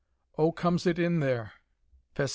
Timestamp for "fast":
2.15-2.29